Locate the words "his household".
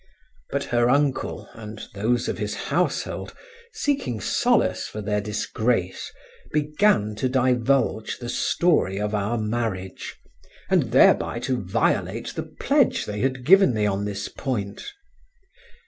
2.39-3.35